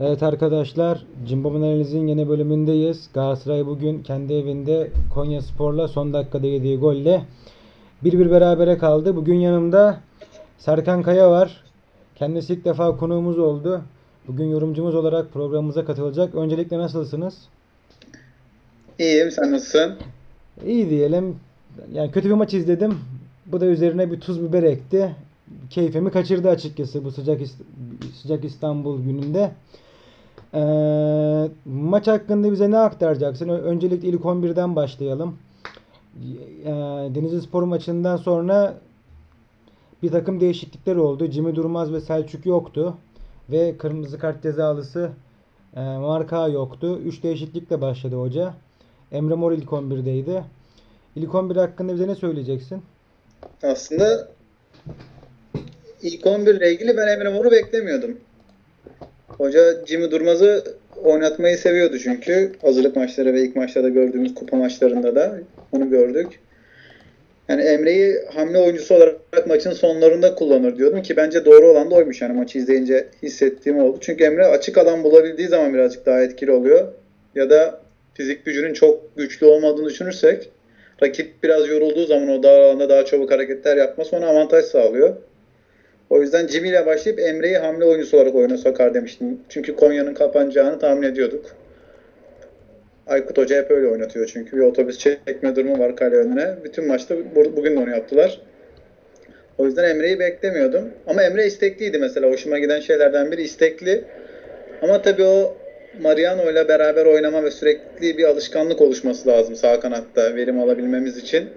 [0.00, 3.08] Evet arkadaşlar, Cimbom Analiz'in yeni bölümündeyiz.
[3.14, 7.24] Galatasaray bugün kendi evinde Konya Spor'la son dakikada yediği golle
[8.04, 9.16] 1-1 berabere kaldı.
[9.16, 10.00] Bugün yanımda
[10.58, 11.64] Serkan Kaya var.
[12.14, 13.82] Kendisi ilk defa konuğumuz oldu.
[14.28, 16.34] Bugün yorumcumuz olarak programımıza katılacak.
[16.34, 17.34] Öncelikle nasılsınız?
[18.98, 19.94] İyiyim, sen nasılsın?
[20.66, 21.36] İyi diyelim.
[21.92, 22.98] Yani kötü bir maç izledim.
[23.46, 25.16] Bu da üzerine bir tuz biber ekti.
[25.70, 27.40] Keyfimi kaçırdı açıkçası bu sıcak
[28.22, 29.52] sıcak İstanbul gününde.
[30.54, 33.48] Ee, maç hakkında bize ne aktaracaksın?
[33.48, 35.38] Öncelikle ilk 11'den başlayalım.
[36.64, 36.70] Ee,
[37.14, 38.74] Denizlispor maçından sonra
[40.02, 41.26] bir takım değişiklikler oldu.
[41.26, 42.94] Jimmy Durmaz ve Selçuk yoktu.
[43.50, 45.10] Ve kırmızı kart cezalısı
[45.76, 46.98] e, Marka yoktu.
[47.04, 48.54] 3 değişiklikle başladı hoca.
[49.12, 50.42] Emre Mor ilk 11'deydi.
[51.16, 52.82] İlk 11 hakkında bize ne söyleyeceksin?
[53.62, 54.28] Aslında
[56.04, 58.20] ilk 11 ile ilgili ben Emre Mor'u beklemiyordum.
[59.28, 60.64] Hoca Jimmy Durmaz'ı
[61.04, 62.52] oynatmayı seviyordu çünkü.
[62.62, 65.38] Hazırlık maçları ve ilk maçlarda gördüğümüz kupa maçlarında da
[65.72, 66.26] onu gördük.
[67.48, 72.22] Yani Emre'yi hamle oyuncusu olarak maçın sonlarında kullanır diyordum ki bence doğru olan da oymuş.
[72.22, 73.98] Yani maçı izleyince hissettiğim oldu.
[74.00, 76.88] Çünkü Emre açık alan bulabildiği zaman birazcık daha etkili oluyor.
[77.34, 77.80] Ya da
[78.14, 80.50] fizik gücünün çok güçlü olmadığını düşünürsek
[81.02, 85.16] rakip biraz yorulduğu zaman o dar alanda daha çabuk hareketler yapması ona avantaj sağlıyor.
[86.14, 89.38] O yüzden Jimmy ile başlayıp Emre'yi hamle oyuncusu olarak oyuna sokar demiştim.
[89.48, 91.44] Çünkü Konya'nın kapanacağını tahmin ediyorduk.
[93.06, 96.54] Aykut Hoca hep öyle oynatıyor çünkü bir otobüs çekme durumu var kale önüne.
[96.64, 98.40] Bütün maçta bu- bugün de onu yaptılar.
[99.58, 100.88] O yüzden Emre'yi beklemiyordum.
[101.06, 102.30] Ama Emre istekliydi mesela.
[102.30, 104.00] Hoşuma giden şeylerden biri istekli.
[104.82, 105.54] Ama tabii o
[106.00, 111.48] Mariano ile beraber oynama ve sürekli bir alışkanlık oluşması lazım sağ kanatta verim alabilmemiz için.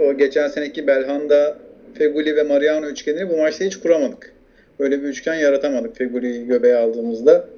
[0.00, 1.56] O geçen seneki Belhanda,
[1.98, 4.32] Feguli ve Mariano üçgenini bu maçta hiç kuramadık.
[4.78, 7.48] Böyle bir üçgen yaratamadık Feguli'yi göbeğe aldığımızda.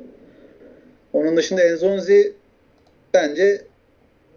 [1.13, 2.33] Onun dışında Enzonzi
[3.15, 3.61] bence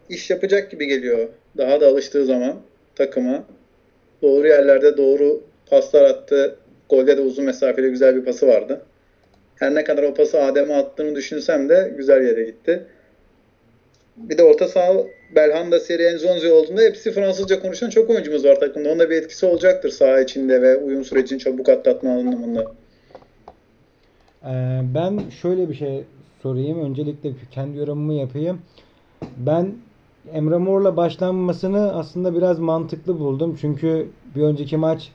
[0.10, 1.30] iş yapacak gibi geliyor.
[1.58, 2.62] Daha da alıştığı zaman
[2.96, 3.44] takıma.
[4.22, 6.56] Doğru yerlerde doğru paslar attı.
[6.90, 8.82] Golde de uzun mesafeli güzel bir pası vardı.
[9.56, 12.84] Her ne kadar o pası Adem'e attığını düşünsem de güzel yere gitti.
[14.18, 14.94] Bir de orta saha
[15.36, 18.90] Belhanda, Seri, Enzonzi olduğunda hepsi Fransızca konuşan çok oyuncumuz var takımda.
[18.90, 22.72] Onun da bir etkisi olacaktır saha içinde ve uyum sürecini çabuk atlatma anlamında.
[24.46, 26.04] Ee, ben şöyle bir şey
[26.44, 26.86] sorayım.
[26.86, 28.62] Öncelikle kendi yorumumu yapayım.
[29.38, 29.74] Ben
[30.34, 33.58] Emre Mor'la başlanmasını aslında biraz mantıklı buldum.
[33.62, 35.12] Çünkü bir önceki maç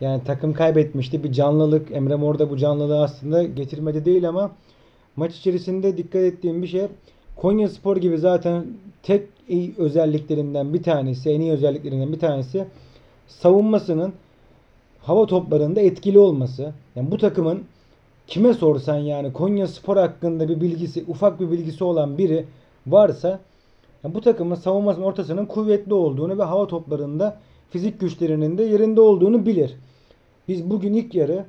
[0.00, 1.24] yani takım kaybetmişti.
[1.24, 4.52] Bir canlılık Emre Mor da bu canlılığı aslında getirmedi değil ama
[5.16, 6.86] maç içerisinde dikkat ettiğim bir şey
[7.36, 8.64] Konya Spor gibi zaten
[9.02, 12.66] tek iyi özelliklerinden bir tanesi, en iyi özelliklerinden bir tanesi
[13.28, 14.12] savunmasının
[15.00, 16.72] hava toplarında etkili olması.
[16.96, 17.62] Yani bu takımın
[18.26, 22.44] kime sorsan yani Konya Spor hakkında bir bilgisi, ufak bir bilgisi olan biri
[22.86, 23.40] varsa
[24.04, 27.40] yani bu takımın savunmasının ortasının kuvvetli olduğunu ve hava toplarında
[27.70, 29.74] fizik güçlerinin de yerinde olduğunu bilir.
[30.48, 31.44] Biz bugün ilk yarı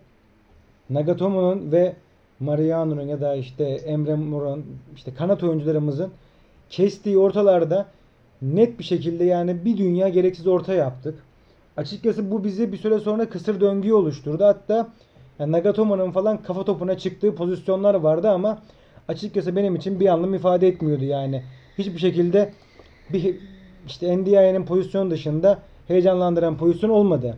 [0.89, 1.95] Nagatomo'nun ve
[2.39, 4.65] Mariano'nun ya da işte Emre Mor'un
[4.95, 6.11] işte kanat oyuncularımızın
[6.69, 7.85] kestiği ortalarda
[8.41, 11.23] net bir şekilde yani bir dünya gereksiz orta yaptık.
[11.77, 14.45] Açıkçası bu bizi bir süre sonra kısır döngüyü oluşturdu.
[14.45, 14.87] Hatta
[15.39, 18.61] yani Nagatomo'nun falan kafa topuna çıktığı pozisyonlar vardı ama
[19.07, 21.43] açıkçası benim için bir anlam ifade etmiyordu yani.
[21.77, 22.53] Hiçbir şekilde
[23.13, 23.35] bir
[23.87, 27.37] işte NDI'nin pozisyon dışında heyecanlandıran pozisyon olmadı.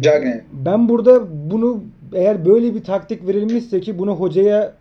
[0.00, 0.44] Cagne.
[0.52, 1.82] Ben burada bunu
[2.14, 4.74] eğer böyle bir taktik verilmişse ki bunu hocaya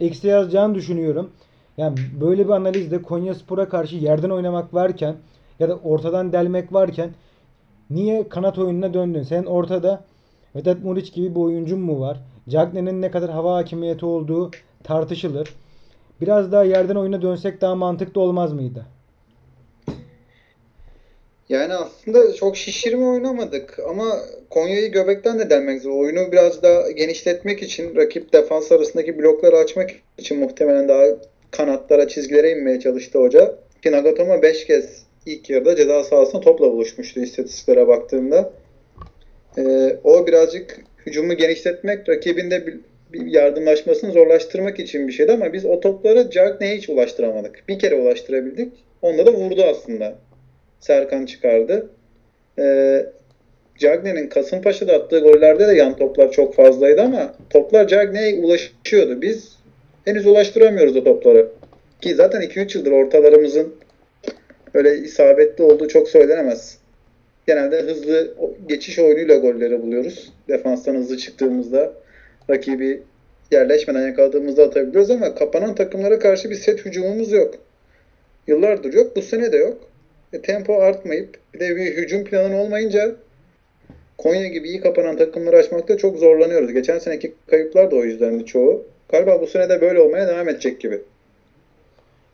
[0.00, 1.30] eksi yazacağını düşünüyorum.
[1.76, 5.16] Yani böyle bir analizde Konyaspor'a karşı yerden oynamak varken
[5.60, 7.10] ya da ortadan delmek varken
[7.90, 9.22] niye kanat oyununa döndün?
[9.22, 10.04] Sen ortada
[10.54, 12.20] Vedat Muriç gibi bir oyuncun mu var?
[12.48, 14.50] Cagne'nin ne kadar hava hakimiyeti olduğu
[14.84, 15.54] tartışılır.
[16.20, 18.86] Biraz daha yerden oyuna dönsek daha mantıklı olmaz mıydı?
[21.48, 24.20] Yani aslında çok şişirme oynamadık ama
[24.50, 25.90] Konya'yı göbekten de delmek zor.
[25.90, 31.04] Oyunu biraz daha genişletmek için, rakip defans arasındaki blokları açmak için muhtemelen daha
[31.50, 33.54] kanatlara, çizgilere inmeye çalıştı hoca.
[33.82, 38.52] Ki Nagatomo 5 kez ilk yarıda ceza sahasında topla buluşmuştu istatistiklere baktığımda.
[39.58, 42.80] Ee, o birazcık hücumu genişletmek, rakibin de bir,
[43.12, 47.64] bir yardımlaşmasını zorlaştırmak için bir şeydi ama biz o topları Cagney'e hiç ulaştıramadık.
[47.68, 48.72] Bir kere ulaştırabildik.
[49.02, 50.25] Onda da vurdu aslında.
[50.80, 51.90] Serkan çıkardı.
[52.58, 53.06] Ee,
[53.78, 59.22] Cagney'in Kasımpaşa'da attığı gollerde de yan toplar çok fazlaydı ama toplar Cagney'e ulaşıyordu.
[59.22, 59.56] Biz
[60.04, 61.48] henüz ulaştıramıyoruz o topları.
[62.00, 63.74] Ki zaten 2-3 yıldır ortalarımızın
[64.74, 66.78] öyle isabetli olduğu çok söylenemez.
[67.46, 68.34] Genelde hızlı
[68.68, 70.32] geçiş oyunuyla golleri buluyoruz.
[70.48, 71.92] Defanstan hızlı çıktığımızda
[72.50, 73.02] rakibi
[73.50, 77.54] yerleşmeden yakaladığımızda atabiliyoruz ama kapanan takımlara karşı bir set hücumumuz yok.
[78.46, 79.16] Yıllardır yok.
[79.16, 79.90] Bu sene de yok.
[80.32, 83.16] E, tempo artmayıp bir de bir hücum planın olmayınca
[84.18, 86.72] Konya gibi iyi kapanan takımları açmakta çok zorlanıyoruz.
[86.72, 88.82] Geçen seneki kayıplar da o yüzden çoğu.
[89.08, 91.02] Galiba bu sene de böyle olmaya devam edecek gibi.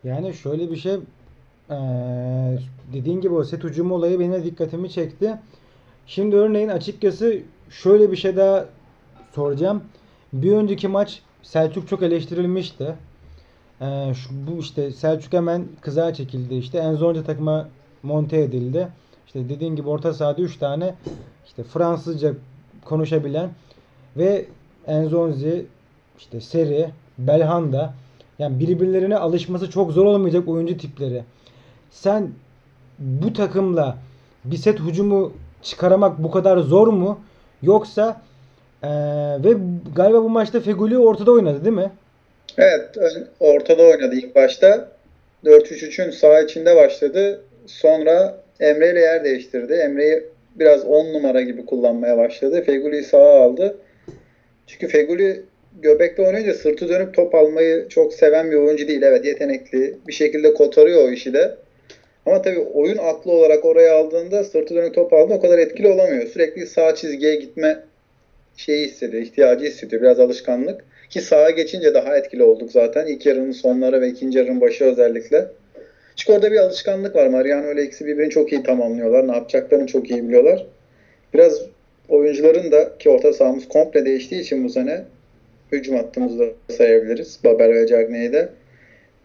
[0.05, 0.93] Yani şöyle bir şey
[1.71, 1.77] eee,
[2.95, 5.31] dediğin gibi o set hücumu olayı benim dikkatimi çekti.
[6.07, 7.39] Şimdi örneğin açıkçası
[7.71, 8.67] şöyle bir şey daha
[9.35, 9.85] soracağım.
[10.33, 12.95] Bir önceki maç Selçuk çok eleştirilmişti.
[13.81, 16.79] Eee, şu, bu işte Selçuk hemen kıza çekildi işte.
[16.79, 17.69] Enzonca takıma
[18.03, 18.89] monte edildi.
[19.27, 20.95] İşte dediğin gibi orta sahada 3 tane
[21.47, 22.33] işte Fransızca
[22.85, 23.51] konuşabilen
[24.17, 24.45] ve
[24.87, 25.67] Enzonzi,
[26.19, 26.89] işte Seri,
[27.19, 27.95] Belhanda
[28.39, 31.25] yani birbirlerine alışması çok zor olmayacak oyuncu tipleri.
[31.91, 32.31] Sen
[32.99, 33.97] bu takımla
[34.45, 35.33] bir set hücumu
[35.63, 37.21] çıkaramak bu kadar zor mu?
[37.63, 38.21] Yoksa
[38.85, 38.91] eee,
[39.45, 39.55] ve
[39.97, 41.91] galiba bu maçta Feguli ortada oynadı değil mi?
[42.59, 42.99] Evet,
[43.41, 44.89] ortada oynadı ilk başta.
[45.45, 47.41] 4-3-3'ün sağ içinde başladı.
[47.67, 49.73] Sonra Emre ile yer değiştirdi.
[49.73, 50.23] Emre'yi
[50.55, 52.63] biraz 10 numara gibi kullanmaya başladı.
[52.67, 53.79] Feguli'yi sağa aldı.
[54.67, 55.43] Çünkü Feguli
[55.83, 59.03] göbekte oynayınca sırtı dönüp top almayı çok seven bir oyuncu değil.
[59.03, 59.99] Evet yetenekli.
[60.09, 61.55] Bir şekilde kotarıyor o işi de.
[62.27, 66.27] Ama tabii oyun aklı olarak oraya aldığında sırtı dönük top aldığında o kadar etkili olamıyor.
[66.27, 67.83] Sürekli sağ çizgiye gitme
[68.57, 70.03] şeyi hissediyor, ihtiyacı hissediyor.
[70.03, 70.85] Biraz alışkanlık.
[71.11, 73.07] Ki sağa geçince daha etkili olduk zaten.
[73.07, 75.49] İlk yarının sonları ve ikinci yarının başı özellikle.
[76.17, 77.27] Çünkü orada bir alışkanlık var.
[77.27, 79.29] Mariano ile ikisi birbirini çok iyi tamamlıyorlar.
[79.29, 80.67] Ne yapacaklarını çok iyi biliyorlar.
[81.35, 81.63] Biraz
[82.09, 85.05] oyuncuların da ki orta sahamız komple değiştiği için bu sene
[85.73, 86.45] hücum hattımızı da
[86.75, 87.39] sayabiliriz.
[87.45, 88.49] Babel ve Cagney'i de.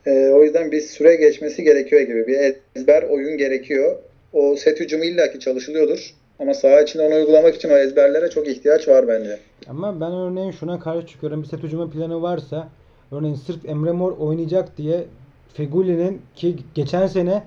[0.05, 2.27] Ee, o yüzden bir süre geçmesi gerekiyor gibi.
[2.27, 3.95] Bir ezber oyun gerekiyor.
[4.33, 6.13] O set hücumu illaki çalışılıyordur.
[6.39, 9.37] Ama saha içinde onu uygulamak için o ezberlere çok ihtiyaç var bence.
[9.67, 11.43] Ama ben örneğin şuna karşı çıkıyorum.
[11.43, 12.69] Bir set hücumu planı varsa
[13.11, 15.03] örneğin sırf Emre Mor oynayacak diye
[15.53, 17.43] Feguli'nin ki geçen sene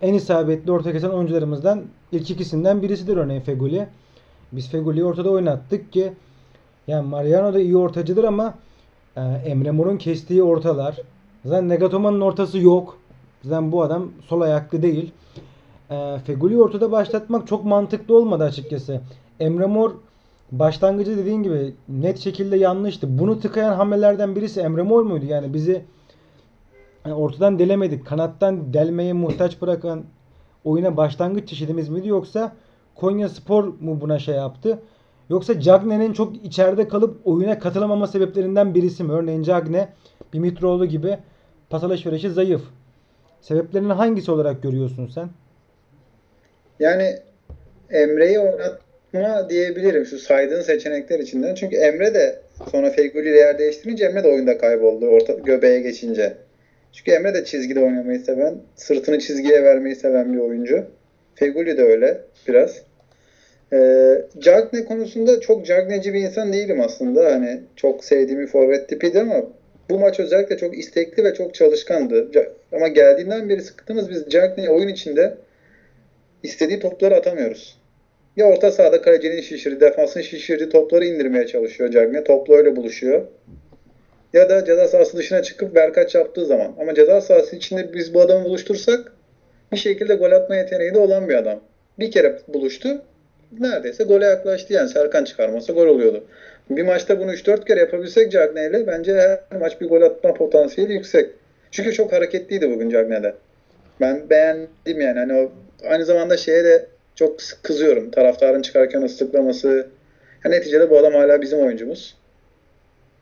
[0.00, 1.82] en isabetli orta kesen oyuncularımızdan
[2.12, 3.86] ilk ikisinden birisidir örneğin Feguli.
[4.52, 6.12] Biz Feguli'yi ortada oynattık ki
[6.86, 8.54] yani Mariano da iyi ortacıdır ama
[9.16, 10.96] e, Emre Mor'un kestiği ortalar
[11.44, 12.98] zaten Nagatomo'nun ortası yok.
[13.44, 15.12] Zaten bu adam sol ayaklı değil.
[15.90, 19.00] E, Feguli'yi ortada başlatmak çok mantıklı olmadı açıkçası.
[19.40, 19.90] Emre Mor
[20.52, 23.18] başlangıcı dediğin gibi net şekilde yanlıştı.
[23.18, 25.24] Bunu tıkayan hamlelerden birisi Emre Mor muydu?
[25.24, 25.84] Yani bizi
[27.04, 28.06] yani ortadan delemedik.
[28.06, 30.04] Kanattan delmeye muhtaç bırakan
[30.64, 32.52] oyuna başlangıç çeşidimiz miydi yoksa
[32.94, 34.78] Konya Spor mu buna şey yaptı?
[35.30, 39.12] Yoksa Cagne'nin çok içeride kalıp oyuna katılamama sebeplerinden birisi mi?
[39.12, 39.88] Örneğin Cagne,
[40.32, 41.18] Dimitroğlu gibi
[41.70, 42.62] pas alışverişi zayıf.
[43.40, 45.28] Sebeplerinin hangisi olarak görüyorsun sen?
[46.80, 47.16] Yani
[47.90, 51.54] Emre'yi oynatma diyebilirim şu saydığın seçenekler içinden.
[51.54, 56.36] Çünkü Emre de sonra Feguli yer değiştirince Emre de oyunda kayboldu orta göbeğe geçince.
[56.92, 60.84] Çünkü Emre de çizgide oynamayı seven, sırtını çizgiye vermeyi seven bir oyuncu.
[61.34, 62.82] Feguli de öyle biraz.
[63.72, 67.32] Ee, Cagne konusunda çok Cagneci bir insan değilim aslında.
[67.32, 69.42] Hani çok sevdiğim bir forvet tipiydi ama
[69.90, 72.30] bu maç özellikle çok istekli ve çok çalışkandı.
[72.72, 75.34] Ama geldiğinden beri sıkıntımız biz Cagne'yi oyun içinde
[76.42, 77.78] istediği topları atamıyoruz.
[78.36, 82.24] Ya orta sahada kalecinin şişirdiği, defansın şişirdiği topları indirmeye çalışıyor Cagne.
[82.24, 83.22] Topla öyle buluşuyor.
[84.32, 86.74] Ya da ceza sahası dışına çıkıp berkaç yaptığı zaman.
[86.80, 89.12] Ama ceza sahası içinde biz bu adamı buluştursak
[89.72, 91.60] bir şekilde gol atma yeteneği de olan bir adam.
[91.98, 93.02] Bir kere buluştu.
[93.60, 94.88] Neredeyse gole yaklaştı yani.
[94.88, 96.24] Serkan çıkarmasa gol oluyordu.
[96.70, 100.92] Bir maçta bunu 3-4 kere yapabilsek Cagne ile bence her maç bir gol atma potansiyeli
[100.92, 101.30] yüksek.
[101.70, 103.34] Çünkü çok hareketliydi bugün Cagne'de.
[104.00, 105.18] Ben beğendim yani.
[105.18, 105.52] Hani o
[105.88, 108.10] aynı zamanda şeye de çok kızıyorum.
[108.10, 109.86] Taraftarın çıkarken ıslıklaması.
[110.42, 112.21] Ha, neticede bu adam hala bizim oyuncumuz.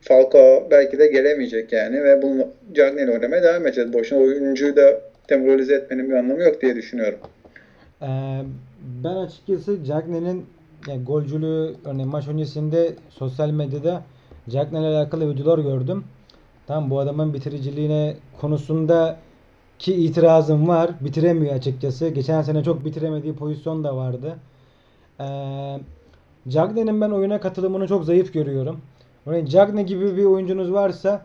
[0.00, 3.92] Falcao belki de gelemeyecek yani ve bunu Cagney oynamaya devam edeceğiz.
[3.92, 7.18] Boşuna oyuncuyu da demoralize etmenin bir anlamı yok diye düşünüyorum.
[8.02, 8.06] Ee,
[9.04, 10.46] ben açıkçası Cagne'nin
[10.88, 14.02] yani golcülüğü örneğin maç öncesinde sosyal medyada
[14.48, 16.04] Cagne ile alakalı videolar gördüm.
[16.66, 19.16] Tamam bu adamın bitiriciliğine konusunda
[19.78, 20.90] ki itirazım var.
[21.00, 22.08] Bitiremiyor açıkçası.
[22.08, 24.36] Geçen sene çok bitiremediği pozisyon da vardı.
[25.20, 25.24] Ee,
[26.48, 28.80] Cagne'nin ben oyuna katılımını çok zayıf görüyorum.
[29.26, 31.22] Örneğin Cagne gibi bir oyuncunuz varsa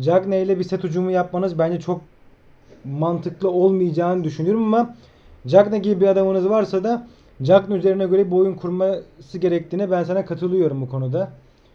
[0.00, 2.00] Cagne ile bir set hücumu yapmanız bence çok
[2.84, 4.96] mantıklı olmayacağını düşünüyorum ama
[5.46, 7.06] Cagne gibi bir adamınız varsa da
[7.42, 11.28] Cagne üzerine göre bir oyun kurması gerektiğine ben sana katılıyorum bu konuda.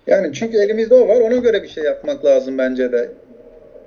[0.07, 1.15] Yani çünkü elimizde o var.
[1.21, 3.11] Ona göre bir şey yapmak lazım bence de.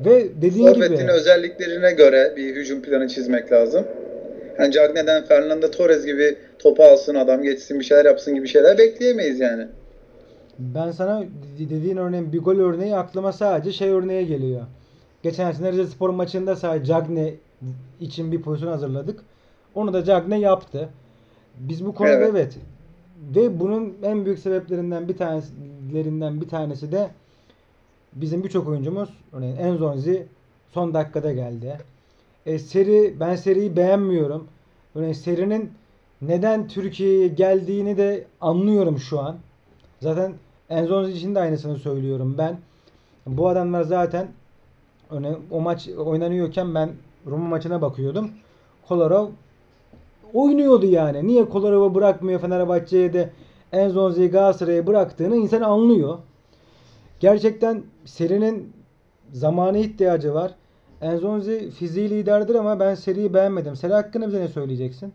[0.01, 3.85] Ve dediğin Forvet'in gibi özelliklerine göre bir hücum planı çizmek lazım.
[4.59, 9.41] Yani Cagne'den Fernando Torres gibi topu alsın adam geçsin bir şeyler yapsın gibi şeyler bekleyemeyiz
[9.41, 9.67] yani.
[10.59, 11.25] Ben sana
[11.59, 14.63] dediğin örneğin bir gol örneği aklıma sadece şey örneği geliyor.
[15.23, 17.35] Geçen sene Rize Spor maçında sadece Cagne
[18.01, 19.25] için bir pozisyon hazırladık.
[19.75, 20.89] Onu da Cagne yaptı.
[21.59, 22.31] Biz bu konuda evet.
[22.35, 22.57] Evet.
[23.37, 27.11] Ve bunun en büyük sebeplerinden bir tanesilerinden bir tanesi de
[28.13, 30.27] bizim birçok oyuncumuz örneğin Enzonzi
[30.73, 31.79] son dakikada geldi.
[32.47, 34.49] E, seri ben seriyi beğenmiyorum.
[34.95, 35.73] Örneğin serinin
[36.23, 39.37] neden Türkiye'ye geldiğini de anlıyorum şu an.
[40.01, 40.33] Zaten
[40.71, 42.59] Enzonzi için de aynısını söylüyorum ben.
[43.27, 44.29] Bu adamlar zaten
[45.51, 46.91] o maç oynanıyorken ben
[47.27, 48.31] Roma maçına bakıyordum.
[48.89, 49.29] Kolarov
[50.35, 51.27] oynuyordu yani.
[51.27, 53.31] Niye Kolarov'u bırakmıyor Fenerbahçe'ye de
[53.73, 56.19] Enzonzi'yi Galatasaray'a bıraktığını insan anlıyor.
[57.21, 58.73] Gerçekten serinin
[59.33, 60.55] zamana ihtiyacı var.
[61.01, 63.77] Enzonzi fiziği liderdir ama ben seriyi beğenmedim.
[63.77, 65.13] Seri hakkında bize ne söyleyeceksin?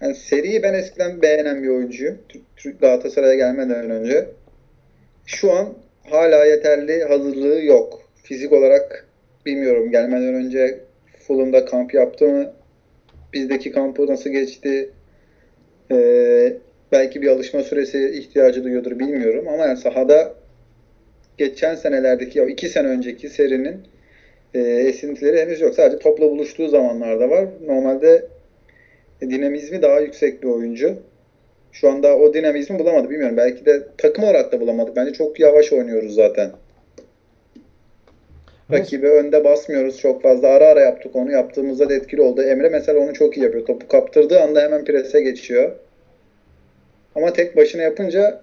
[0.00, 2.18] Yani seriyi ben eskiden beğenen bir oyuncuyum.
[2.56, 4.26] Türk Galatasaray'a gelmeden önce.
[5.26, 5.74] Şu an
[6.10, 8.02] hala yeterli hazırlığı yok.
[8.22, 9.06] Fizik olarak
[9.46, 9.90] bilmiyorum.
[9.90, 10.80] Gelmeden önce
[11.26, 12.52] Fulham'da kamp yaptı mı?
[13.32, 14.90] Bizdeki kampı nasıl geçti?
[15.92, 16.52] Ee,
[16.92, 19.48] belki bir alışma süresi ihtiyacı duyuyordur bilmiyorum.
[19.48, 20.34] Ama yani sahada
[21.38, 23.76] geçen senelerdeki, o iki sene önceki serinin
[24.54, 25.74] e, esintileri henüz yok.
[25.74, 27.48] Sadece topla buluştuğu zamanlarda var.
[27.66, 28.26] Normalde
[29.20, 30.96] dinamizmi daha yüksek bir oyuncu.
[31.72, 33.10] Şu anda o dinamizmi bulamadı.
[33.10, 33.36] Bilmiyorum.
[33.36, 34.96] Belki de takım olarak da bulamadık.
[34.96, 36.50] Bence çok yavaş oynuyoruz zaten.
[38.70, 38.80] Evet.
[38.80, 40.48] Rakibi önde basmıyoruz çok fazla.
[40.48, 41.30] Ara ara yaptık onu.
[41.32, 42.42] Yaptığımızda da etkili oldu.
[42.42, 43.66] Emre mesela onu çok iyi yapıyor.
[43.66, 45.72] Topu kaptırdığı anda hemen prese geçiyor.
[47.14, 48.40] Ama tek başına yapınca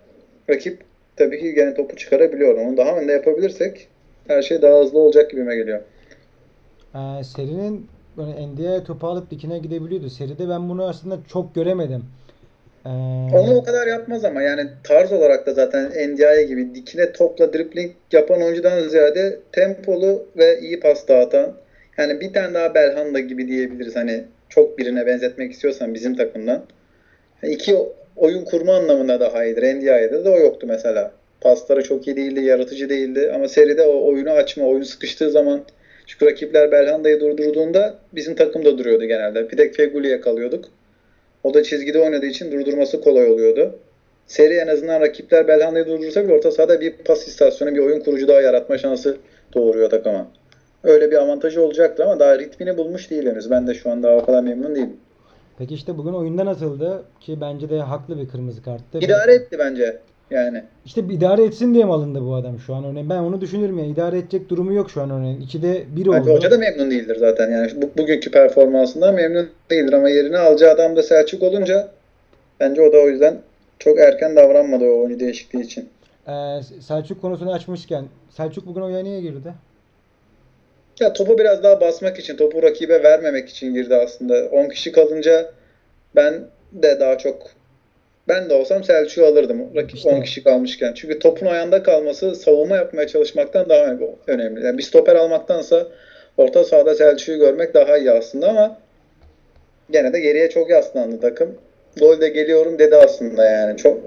[0.49, 0.81] rakip
[1.15, 2.57] tabii ki gene topu çıkarabiliyor.
[2.57, 3.87] Onu daha önde yapabilirsek
[4.27, 5.81] her şey daha hızlı olacak gibime geliyor.
[6.95, 10.09] Ee, serinin böyle NDI'ye topu alıp dikine gidebiliyordu.
[10.09, 12.03] Seride ben bunu aslında çok göremedim.
[12.85, 12.89] Ee,
[13.33, 17.91] Onu o kadar yapmaz ama yani tarz olarak da zaten NDI gibi dikine topla dribbling
[18.11, 21.53] yapan oyuncudan ziyade tempolu ve iyi pas dağıtan
[21.97, 26.63] yani bir tane daha Belhanda gibi diyebiliriz hani çok birine benzetmek istiyorsan bizim takımdan.
[27.43, 27.77] Yani iki
[28.15, 29.63] oyun kurma anlamında daha iyidir.
[29.63, 31.11] NDI'de de o yoktu mesela.
[31.41, 35.61] Pasları çok iyi değildi, yaratıcı değildi ama seride o oyunu açma, oyun sıkıştığı zaman
[36.05, 39.51] çünkü rakipler Belhanda'yı durdurduğunda bizim takım da duruyordu genelde.
[39.51, 40.65] Bir tek Feguli'ye kalıyorduk.
[41.43, 43.75] O da çizgide oynadığı için durdurması kolay oluyordu.
[44.27, 48.27] Seri en azından rakipler Belhanda'yı durdursa bile orta sahada bir pas istasyonu, bir oyun kurucu
[48.27, 49.17] daha yaratma şansı
[49.53, 50.27] doğuruyor takıma.
[50.83, 53.51] Öyle bir avantajı olacaktı ama daha ritmini bulmuş değil henüz.
[53.51, 54.97] Ben de şu an daha o kadar memnun değilim.
[55.57, 57.03] Peki işte bugün oyunda nasıldı?
[57.19, 58.97] Ki bence de haklı bir kırmızı karttı.
[59.01, 59.99] İdare etti bence
[60.33, 60.63] yani.
[60.85, 63.09] İşte idare etsin diye mi alındı bu adam şu an örneğin?
[63.09, 63.85] Ben onu düşünürüm ya.
[63.85, 65.41] İdare edecek durumu yok şu an örneğin.
[65.41, 66.15] İkide bir oldu.
[66.17, 67.51] Bence hoca da memnun değildir zaten.
[67.51, 71.91] Yani bu, bugünkü performansından memnun değildir ama yerine alacağı adam da Selçuk olunca
[72.59, 73.37] bence o da o yüzden
[73.79, 75.89] çok erken davranmadı o oyuncu değişikliği için.
[76.27, 76.31] Ee,
[76.81, 79.53] Selçuk konusunu açmışken Selçuk bugün oyuna niye girdi?
[80.99, 84.45] Ya topu biraz daha basmak için, topu rakibe vermemek için girdi aslında.
[84.45, 85.51] 10 kişi kalınca
[86.15, 86.33] ben
[86.71, 87.49] de daha çok
[88.27, 90.09] ben de olsam Selçuk'u alırdım rakip İşte.
[90.09, 90.93] 10 kişi kalmışken.
[90.93, 94.65] Çünkü topun ayağında kalması savunma yapmaya çalışmaktan daha önemli.
[94.65, 95.87] Yani bir stoper almaktansa
[96.37, 98.77] orta sahada Selçuk'u görmek daha iyi aslında ama
[99.91, 101.55] gene de geriye çok yaslandı takım.
[101.99, 103.77] Golde geliyorum dedi aslında yani.
[103.77, 103.97] Çok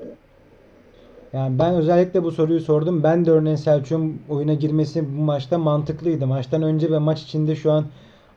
[1.33, 3.03] Yani ben özellikle bu soruyu sordum.
[3.03, 6.27] Ben de örneğin Selçuk'un oyuna girmesi bu maçta mantıklıydı.
[6.27, 7.87] Maçtan önce ve maç içinde şu an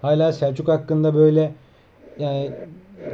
[0.01, 1.51] hala Selçuk hakkında böyle
[2.19, 2.51] yani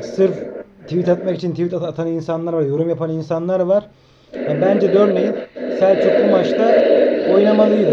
[0.02, 0.55] sırf
[0.88, 3.90] tweet atmak için tweet at- atan insanlar var, yorum yapan insanlar var.
[4.36, 5.36] Yani bence de örneğin
[5.80, 6.76] Selçuk bu maçta
[7.34, 7.92] oynamalıydı.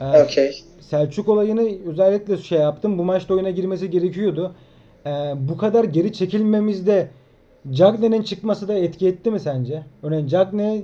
[0.00, 0.62] Ee, okey.
[0.80, 2.98] Selçuk olayını özellikle şey yaptım.
[2.98, 4.54] Bu maçta oyuna girmesi gerekiyordu.
[5.06, 7.08] Ee, bu kadar geri çekilmemizde
[7.70, 9.82] Cagne'nin çıkması da etki etti mi sence?
[10.02, 10.82] Örneğin Cagne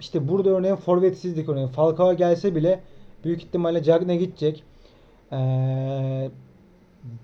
[0.00, 2.80] işte burada örneğin forvetsizlik örneğin Falcao gelse bile
[3.24, 4.64] büyük ihtimalle Cagne gidecek.
[5.32, 5.36] Ee,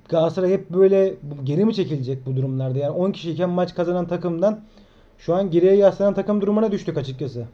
[0.09, 2.79] Galatasaray hep böyle geri mi çekilecek bu durumlarda?
[2.79, 4.61] Yani 10 kişiyken maç kazanan takımdan
[5.19, 7.45] şu an geriye yaslanan takım durumuna düştük açıkçası.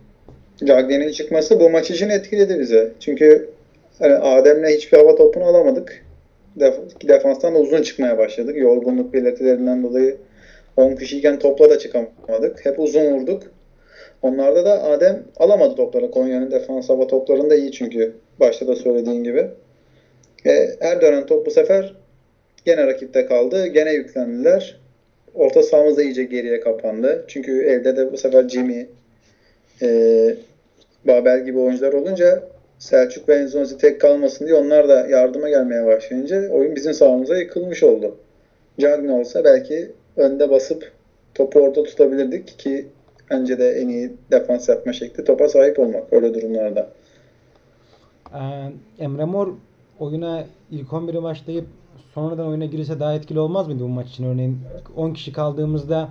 [0.64, 2.92] Cagney'in çıkması bu maç için etkiledi bize.
[3.00, 3.50] Çünkü
[3.99, 6.04] hani Adem'le hiçbir hava topunu alamadık.
[6.59, 8.56] Def- defanstan da uzun çıkmaya başladık.
[8.56, 10.16] Yorgunluk belirtilerinden dolayı
[10.76, 12.64] 10 kişiyken topla da çıkamadık.
[12.64, 13.42] Hep uzun vurduk.
[14.23, 16.11] Onlarda da Adem alamadı topları.
[16.11, 18.16] Konya'nın defans hava toplarında iyi çünkü.
[18.40, 19.50] Başta da söylediğin gibi.
[20.47, 21.95] E, her dönen top bu sefer
[22.66, 23.66] gene rakipte kaldı.
[23.66, 24.80] Gene yüklendiler.
[25.35, 27.25] Orta sahamız da iyice geriye kapandı.
[27.28, 28.87] Çünkü elde de bu sefer Jimmy,
[29.82, 29.88] e,
[31.04, 36.50] Babel gibi oyuncular olunca Selçuk ve Enzonzi tek kalmasın diye onlar da yardıma gelmeye başlayınca
[36.50, 38.16] oyun bizim sahamıza yıkılmış oldu.
[38.80, 40.92] Cagney olsa belki önde basıp
[41.35, 42.87] topu orada tutabilirdik ki
[43.30, 46.90] bence de en iyi defans yapma şekli topa sahip olmak öyle durumlarda.
[48.35, 49.49] Ee, Emre Mor
[50.00, 51.66] oyuna ilk 11'i başlayıp
[52.15, 54.25] sonradan oyuna girirse daha etkili olmaz mıydı bu maç için?
[54.25, 54.59] Örneğin
[54.97, 56.09] 10 kişi kaldığımızda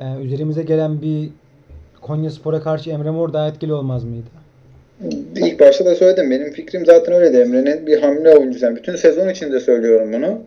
[0.00, 1.30] e, üzerimize gelen bir
[2.00, 4.26] Konya Spor'a karşı Emre Mor daha etkili olmaz mıydı?
[5.36, 6.30] İlk başta da söyledim.
[6.30, 7.36] Benim fikrim zaten öyleydi.
[7.36, 8.64] Emre'nin bir hamle oyuncusu.
[8.64, 10.38] Yani bütün sezon içinde söylüyorum bunu.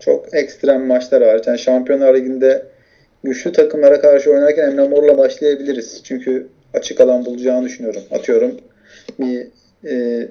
[0.00, 1.46] Çok ekstrem maçlar hariç.
[1.46, 2.66] Yani Şampiyonlar Ligi'nde
[3.24, 6.00] güçlü takımlara karşı oynarken Emre Mor'la başlayabiliriz.
[6.04, 8.02] Çünkü açık alan bulacağını düşünüyorum.
[8.10, 8.54] Atıyorum
[9.20, 9.46] bir
[9.84, 10.28] e,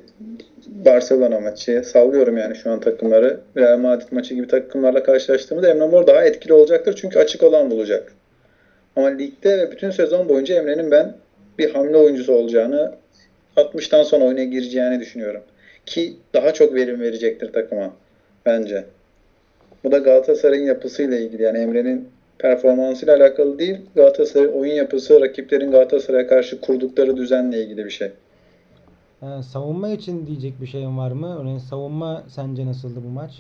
[0.68, 3.40] Barcelona maçı sallıyorum yani şu an takımları.
[3.58, 6.96] Real Madrid maçı gibi takımlarla karşılaştığımızda Emre Mor daha etkili olacaktır.
[7.02, 8.14] Çünkü açık alan bulacak.
[8.96, 11.14] Ama ligde ve bütün sezon boyunca Emre'nin ben
[11.60, 12.96] bir hamle oyuncusu olacağını
[13.58, 15.42] 60'tan sonra oyuna gireceğini düşünüyorum.
[15.86, 17.94] Ki daha çok verim verecektir takıma
[18.46, 18.86] bence.
[19.84, 21.44] Bu da Galatasaray'ın yapısıyla ilgili.
[21.44, 23.78] Yani Emre'nin performansıyla alakalı değil.
[23.96, 28.12] Galatasaray oyun yapısı, rakiplerin Galatasaray'a karşı kurdukları düzenle ilgili bir şey.
[29.24, 31.38] Ee, savunma için diyecek bir şeyin var mı?
[31.42, 33.32] Örneğin savunma sence nasıldı bu maç?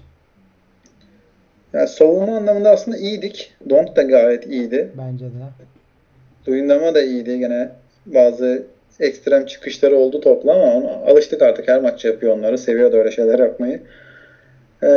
[1.74, 3.53] Yani savunma anlamında aslında iyiydik.
[3.69, 4.91] Donk da gayet iyiydi.
[4.98, 5.29] Bence de.
[6.45, 7.39] Duyundama da iyiydi.
[7.39, 7.69] Gene
[8.05, 8.63] bazı
[9.00, 11.67] ekstrem çıkışları oldu topla ama ona alıştık artık.
[11.67, 12.57] Her maç yapıyor onları.
[12.57, 13.81] Seviyordu öyle şeyler yapmayı.
[14.83, 14.88] Ee,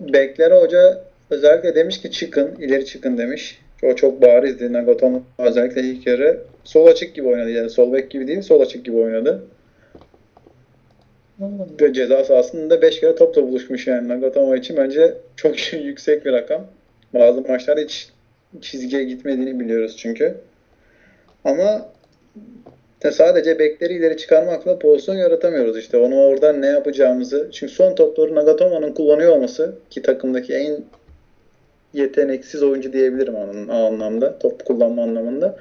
[0.00, 3.60] Beklere hoca özellikle demiş ki çıkın, ileri çıkın demiş.
[3.82, 4.72] O çok barizdi.
[4.72, 7.50] Nagatomo özellikle ilk yarı sol açık gibi oynadı.
[7.50, 9.42] Yani sol bek gibi değil, sol açık gibi oynadı.
[11.80, 16.66] Ve ceza sahasında 5 kere topla buluşmuş yani Nagatomo için bence çok yüksek bir rakam.
[17.14, 18.08] Bazı maçlarda hiç
[18.60, 20.34] çizgiye gitmediğini biliyoruz çünkü.
[21.44, 21.88] Ama
[23.02, 25.96] de sadece bekleri ileri çıkarmakla pozisyon yaratamıyoruz işte.
[25.96, 27.48] Onu oradan ne yapacağımızı.
[27.52, 30.84] Çünkü son topları Nagatomo'nun kullanıyor olması ki takımdaki en
[31.94, 34.38] yeteneksiz oyuncu diyebilirim onun anlamda.
[34.38, 35.56] Top kullanma anlamında.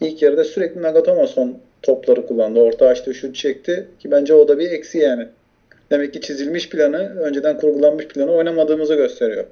[0.00, 2.60] İlk yarıda sürekli Nagatomo son topları kullandı.
[2.60, 5.28] Orta açtı, şut çekti ki bence o da bir eksi yani.
[5.90, 9.44] Demek ki çizilmiş planı, önceden kurgulanmış planı oynamadığımızı gösteriyor.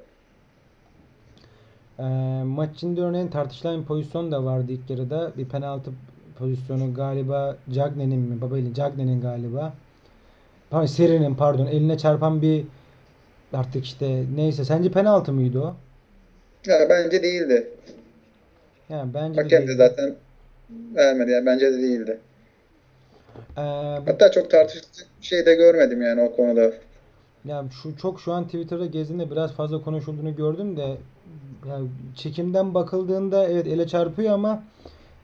[1.99, 2.03] Ee,
[2.45, 5.31] maç içinde örneğin tartışılan bir pozisyon da vardı ilk yarıda.
[5.37, 5.91] Bir penaltı
[6.39, 8.41] pozisyonu galiba Cagney'in mi?
[8.41, 9.73] Babeli Cagney'in galiba.
[10.69, 12.63] Pardon, Seri'nin pardon eline çarpan bir
[13.53, 15.75] artık işte neyse sence penaltı mıydı o?
[16.65, 17.69] Ya bence değildi.
[18.89, 19.77] Yani bence de Hakem de değil.
[19.77, 20.15] zaten
[20.95, 22.19] vermedi yani bence de değildi.
[23.57, 24.83] Ee, bu- Hatta çok tartışılı
[25.21, 26.71] şey de görmedim yani o konuda.
[27.45, 30.97] ya şu çok şu an Twitter'da gezdiğinde biraz fazla konuşulduğunu gördüm de
[31.67, 31.79] ya
[32.15, 34.63] çekimden bakıldığında evet ele çarpıyor ama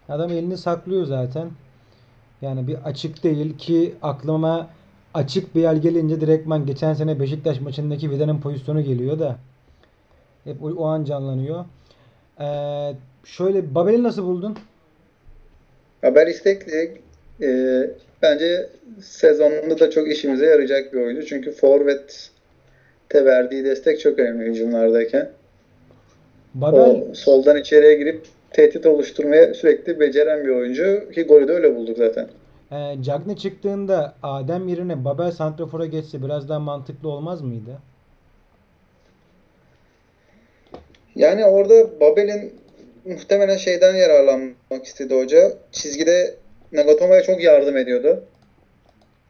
[0.09, 1.49] adam elini saklıyor zaten.
[2.41, 4.67] Yani bir açık değil ki aklıma
[5.13, 9.35] açık bir yer gelince direktman geçen sene Beşiktaş maçındaki Vida'nın pozisyonu geliyor da
[10.43, 11.65] hep o, o an canlanıyor.
[12.39, 12.93] Ee,
[13.25, 14.57] şöyle Babel'i nasıl buldun?
[16.01, 16.91] Haber istekli.
[17.41, 17.89] Ee,
[18.21, 18.69] bence
[19.01, 21.25] sezonunda da çok işimize yarayacak bir oyuncu.
[21.25, 25.29] Çünkü forvete verdiği destek çok önemli hücumlardayken.
[26.53, 31.11] Babel O soldan içeriye girip tehdit oluşturmaya sürekli beceren bir oyuncu.
[31.11, 32.27] Ki golü de öyle bulduk zaten.
[32.71, 37.77] e, Cagney çıktığında Adem yerine Babel santrafora geçse biraz daha mantıklı olmaz mıydı?
[41.15, 42.53] Yani orada Babel'in
[43.09, 45.53] muhtemelen şeyden yararlanmak istedi hoca.
[45.71, 46.35] Çizgide
[46.71, 48.23] Nagatomo'ya çok yardım ediyordu.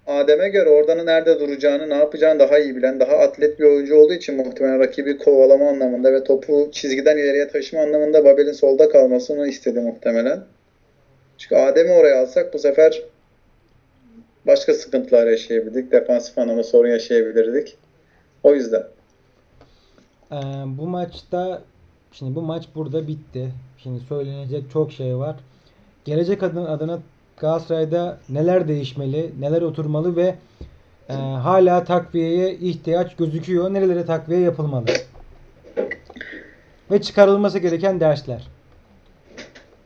[0.08, 4.14] Adem'e göre oradan nerede duracağını, ne yapacağını daha iyi bilen, daha atlet bir oyuncu olduğu
[4.14, 9.80] için muhtemelen rakibi kovalama anlamında ve topu çizgiden ileriye taşıma anlamında Babel'in solda kalmasını istedi
[9.80, 10.44] muhtemelen.
[11.38, 13.04] Çünkü Adem'i oraya alsak bu sefer
[14.48, 15.92] başka sıkıntılar yaşayabilirdik.
[15.92, 17.78] Defansif anlamda sorun yaşayabilirdik.
[18.44, 18.84] O yüzden.
[20.32, 21.62] Ee, bu maçta
[22.12, 23.52] şimdi bu maç burada bitti.
[23.84, 25.36] Şimdi söylenecek çok şey var.
[26.06, 27.00] Gelecek adına, adına
[27.38, 30.36] Galatasaray'da neler değişmeli, neler oturmalı ve
[31.10, 33.74] e, hala takviyeye ihtiyaç gözüküyor.
[33.74, 34.86] Nerelere takviye yapılmalı?
[36.92, 38.48] Ve çıkarılması gereken dersler.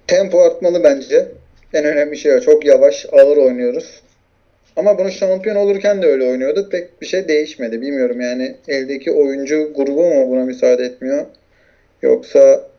[0.07, 1.31] Tempo artmalı bence.
[1.73, 2.39] En önemli şey o.
[2.39, 4.01] Çok yavaş, ağır oynuyoruz.
[4.75, 6.71] Ama bunu şampiyon olurken de öyle oynuyorduk.
[6.71, 7.81] Pek bir şey değişmedi.
[7.81, 11.25] Bilmiyorum yani eldeki oyuncu grubu mu buna müsaade etmiyor?
[12.03, 12.69] Yoksa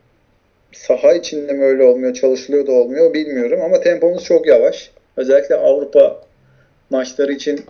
[0.73, 3.61] saha içinde mi öyle olmuyor, çalışılıyor da olmuyor bilmiyorum.
[3.65, 4.91] Ama tempomuz çok yavaş.
[5.17, 6.21] Özellikle Avrupa
[6.91, 7.61] maçları için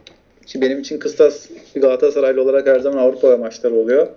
[0.46, 4.08] ki benim için kıstas Galatasaraylı olarak her zaman Avrupa maçları oluyor.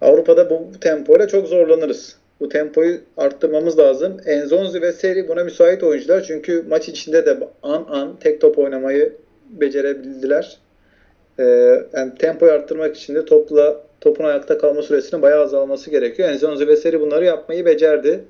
[0.00, 2.16] Avrupa'da bu tempoyla çok zorlanırız.
[2.40, 4.16] Bu tempoyu arttırmamız lazım.
[4.26, 6.22] Enzonzi ve Seri buna müsait oyuncular.
[6.22, 9.12] Çünkü maç içinde de an an tek top oynamayı
[9.50, 10.58] becerebildiler.
[11.38, 11.44] Ee,
[11.92, 16.28] yani tempoyu arttırmak için de topla topun ayakta kalma süresinin bayağı azalması gerekiyor.
[16.28, 18.24] Enzonzi ve Seri bunları yapmayı becerdi.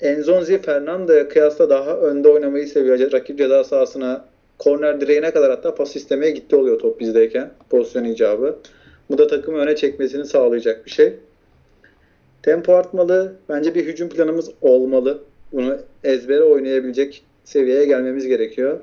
[0.00, 3.12] Enzonzi Fernando'ya kıyasla daha önde oynamayı seviyor.
[3.12, 4.24] Rakip ceza sahasına
[4.58, 8.56] korner direğine kadar hatta pas istemeye gitti oluyor top bizdeyken pozisyon icabı.
[9.10, 11.14] Bu da takımı öne çekmesini sağlayacak bir şey.
[12.42, 13.32] Tempo artmalı.
[13.48, 15.18] Bence bir hücum planımız olmalı.
[15.52, 18.78] Bunu ezbere oynayabilecek seviyeye gelmemiz gerekiyor.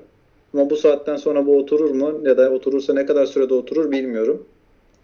[0.54, 4.48] Ama bu saatten sonra bu oturur mu ya da oturursa ne kadar sürede oturur bilmiyorum.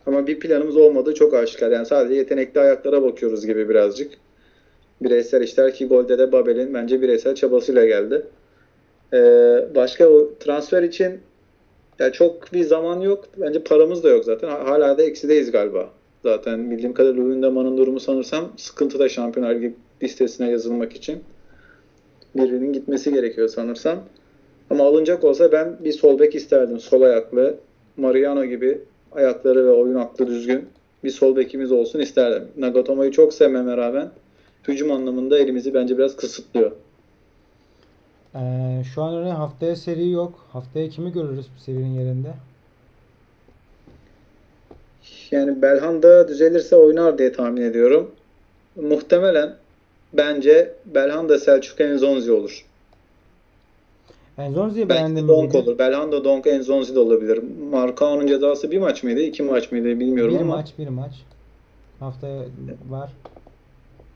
[0.05, 1.71] Ama bir planımız olmadığı çok aşikar.
[1.71, 4.11] Yani sadece yetenekli ayaklara bakıyoruz gibi birazcık.
[5.01, 8.25] Bireysel işler ki golde de Babel'in bence bireysel çabasıyla geldi.
[9.13, 9.17] Ee,
[9.75, 11.19] başka o transfer için
[11.99, 13.25] ya çok bir zaman yok.
[13.37, 14.49] Bence paramız da yok zaten.
[14.49, 15.89] Hala da eksideyiz galiba.
[16.23, 21.23] Zaten bildiğim kadarıyla Luyendama'nın durumu sanırsam sıkıntıda Şampiyonlar Ligi listesine yazılmak için.
[22.35, 24.03] Birinin gitmesi gerekiyor sanırsam.
[24.69, 26.79] Ama alınacak olsa ben bir sol bek isterdim.
[26.79, 27.55] Sol ayaklı.
[27.97, 30.69] Mariano gibi ayakları ve oyun aklı düzgün
[31.03, 32.47] bir sol bekimiz olsun isterdim.
[32.57, 34.09] Nagatomo'yu çok sevmeme rağmen
[34.67, 36.71] hücum anlamında elimizi bence biraz kısıtlıyor.
[38.35, 40.47] Ee, şu an örneğin haftaya seri yok.
[40.51, 42.33] Haftaya kimi görürüz serinin yerinde?
[45.31, 48.11] Yani Belhanda düzelirse oynar diye tahmin ediyorum.
[48.75, 49.55] Muhtemelen
[50.13, 52.65] bence Belhanda Selçuk Enzonzi olur.
[54.41, 55.77] Enzonzi'yi beğendin mi Donk olur.
[55.77, 57.39] Belhanda Donk Enzonzi de olabilir.
[57.71, 59.19] Marcao'nun cezası bir maç mıydı?
[59.19, 61.11] iki maç mıydı bilmiyorum Bir ama maç bir maç.
[61.99, 62.41] Haftaya
[62.89, 63.09] var.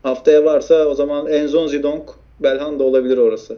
[0.03, 2.03] haftaya varsa o zaman Enzonzi Donk
[2.39, 3.57] Belhanda olabilir orası.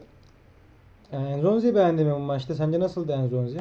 [1.13, 2.56] Ee, Enzonzi'yi beğendin mi bu maçta?
[2.56, 3.60] Sence nasıldı Enzonzi?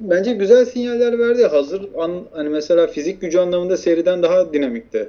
[0.00, 1.46] Bence güzel sinyaller verdi.
[1.46, 5.08] Hazır an, hani mesela fizik gücü anlamında seriden daha dinamikti.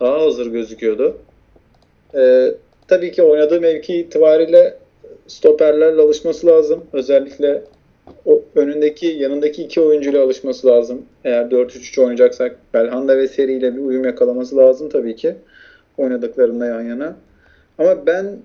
[0.00, 1.16] Daha hazır gözüküyordu.
[2.14, 2.54] Ee,
[2.88, 4.78] tabii ki oynadığı mevki itibariyle
[5.28, 6.84] stoperlerle alışması lazım.
[6.92, 7.62] Özellikle
[8.24, 11.02] o önündeki yanındaki iki oyuncuyla alışması lazım.
[11.24, 15.34] Eğer 4-3-3 oynayacaksak Belhanda ve Seri ile bir uyum yakalaması lazım tabii ki.
[15.98, 17.16] Oynadıklarında yan yana.
[17.78, 18.36] Ama ben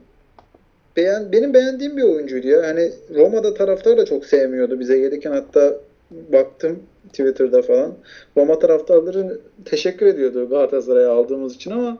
[0.98, 2.64] beğen, benim beğendiğim bir oyuncuydu ya.
[2.68, 4.80] Hani Roma'da taraftar da çok sevmiyordu.
[4.80, 5.76] Bize gelirken hatta
[6.12, 7.94] baktım Twitter'da falan.
[8.38, 11.98] Roma taraftarları teşekkür ediyordu Galatasaray'a aldığımız için ama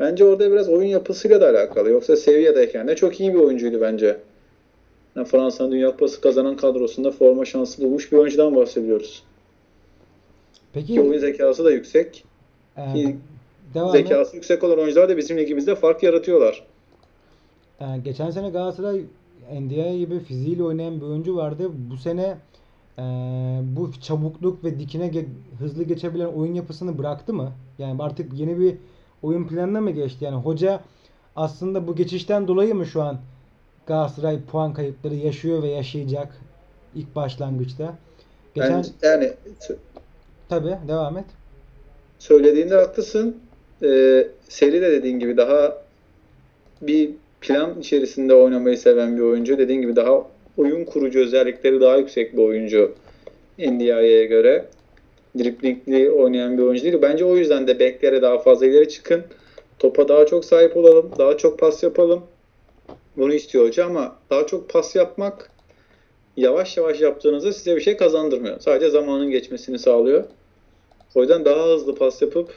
[0.00, 1.90] bence orada biraz oyun yapısıyla da alakalı.
[1.90, 4.20] Yoksa seviyedeyken de çok iyi bir oyuncuydu bence.
[5.16, 9.22] Yani Fransa'nın Dünya Kupası kazanan kadrosunda forma şansı bulmuş bir oyuncudan bahsediyoruz.
[10.86, 12.24] Ki oyun Peki zekası da yüksek.
[12.76, 13.16] e, ki.
[13.92, 16.64] Zekası yüksek olan oyuncular da bizim ligimizde fark yaratıyorlar.
[17.80, 19.00] Ee, geçen sene Galatasaray
[19.60, 21.70] NDI gibi fiziğiyle oynayan bir oyuncu vardı.
[21.90, 22.36] Bu sene
[22.98, 23.02] e,
[23.76, 25.26] bu çabukluk ve dikine ge-
[25.58, 27.52] hızlı geçebilen oyun yapısını bıraktı mı?
[27.78, 28.74] Yani artık yeni bir
[29.26, 30.24] oyun planına mı geçti?
[30.24, 30.80] Yani hoca
[31.36, 33.18] aslında bu geçişten dolayı mı şu an
[33.86, 36.28] Galatasaray puan kayıpları yaşıyor ve yaşayacak
[36.94, 37.94] ilk başlangıçta?
[38.54, 39.32] Geçen Bence, yani
[40.48, 41.24] tabii devam et.
[42.18, 43.36] söylediğinde haklısın.
[43.82, 45.82] Ee, seri de dediğin gibi daha
[46.82, 47.10] bir
[47.40, 49.58] plan içerisinde oynamayı seven bir oyuncu.
[49.58, 52.94] Dediğin gibi daha oyun kurucu özellikleri daha yüksek bir oyuncu
[53.58, 54.64] NDI'ye göre.
[55.38, 57.02] Driplingli oynayan bir oyuncu değil.
[57.02, 59.22] Bence o yüzden de beklere daha fazla ileri çıkın.
[59.78, 61.10] Topa daha çok sahip olalım.
[61.18, 62.22] Daha çok pas yapalım.
[63.16, 65.50] Bunu istiyor hoca ama daha çok pas yapmak
[66.36, 68.60] yavaş yavaş yaptığınızda size bir şey kazandırmıyor.
[68.60, 70.24] Sadece zamanın geçmesini sağlıyor.
[71.14, 72.54] O yüzden daha hızlı pas yapıp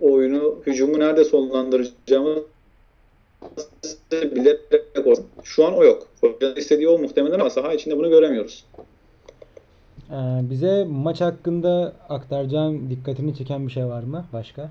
[0.00, 2.44] oyunu, hücumu nerede sonlandıracağımı
[4.12, 5.26] bilerek olsun.
[5.44, 6.06] Şu an o yok.
[6.20, 8.64] Hocanın istediği o muhtemelen ama saha içinde bunu göremiyoruz.
[10.10, 10.14] Ee,
[10.50, 14.70] bize maç hakkında aktaracağın dikkatini çeken bir şey var mı başka?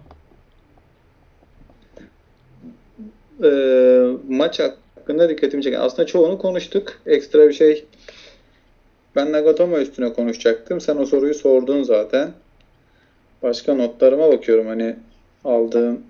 [3.43, 5.79] Ee, maç hakkında dikkatimi çeken.
[5.79, 7.01] Aslında çoğunu konuştuk.
[7.05, 7.85] Ekstra bir şey
[9.15, 10.81] ben Nagatomo üstüne konuşacaktım.
[10.81, 12.31] Sen o soruyu sordun zaten.
[13.43, 14.95] Başka notlarıma bakıyorum hani
[15.45, 16.01] aldığım